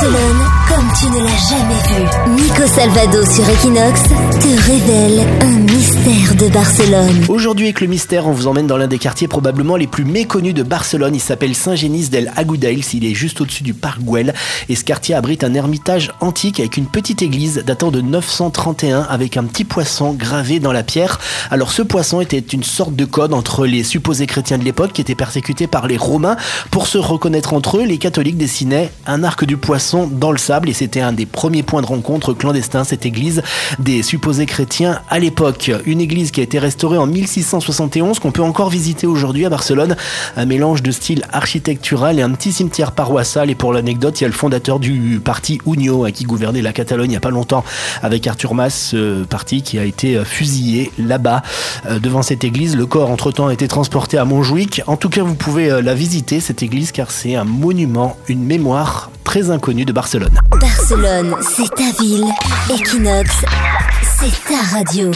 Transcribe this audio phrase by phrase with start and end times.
[0.00, 2.40] Barcelone comme tu ne l'as jamais vu.
[2.40, 7.24] Nico Salvado sur Equinox te révèle un mystère de Barcelone.
[7.28, 10.54] Aujourd'hui avec le mystère, on vous emmène dans l'un des quartiers probablement les plus méconnus
[10.54, 11.16] de Barcelone.
[11.16, 12.84] Il s'appelle Saint-Génis del Agudales.
[12.94, 14.34] Il est juste au-dessus du parc Güell.
[14.68, 19.36] Et ce quartier abrite un ermitage antique avec une petite église datant de 931 avec
[19.36, 21.18] un petit poisson gravé dans la pierre.
[21.50, 25.00] Alors ce poisson était une sorte de code entre les supposés chrétiens de l'époque qui
[25.00, 26.36] étaient persécutés par les Romains.
[26.70, 30.67] Pour se reconnaître entre eux, les catholiques dessinaient un arc du poisson dans le sable
[30.68, 33.42] et c'était un des premiers points de rencontre clandestins, cette église
[33.78, 35.70] des supposés chrétiens à l'époque.
[35.86, 39.96] Une église qui a été restaurée en 1671, qu'on peut encore visiter aujourd'hui à Barcelone.
[40.36, 43.50] Un mélange de style architectural et un petit cimetière paroissial.
[43.50, 47.08] Et pour l'anecdote, il y a le fondateur du parti Unió qui gouvernait la Catalogne
[47.08, 47.64] il n'y a pas longtemps
[48.02, 51.42] avec Arthur Mas, euh, parti qui a été euh, fusillé là-bas
[51.86, 52.76] euh, devant cette église.
[52.76, 54.82] Le corps entre-temps a été transporté à Montjuic.
[54.86, 59.07] En tout cas, vous pouvez la visiter, cette église, car c'est un monument, une mémoire
[59.28, 60.40] très inconnue de Barcelone.
[60.58, 62.24] Barcelone, c'est ta ville.
[62.70, 63.44] Equinox,
[64.02, 65.10] c'est ta radio.